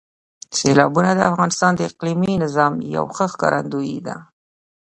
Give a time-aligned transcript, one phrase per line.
[0.57, 4.15] سیلابونه د افغانستان د اقلیمي نظام یو ښه ښکارندوی ده.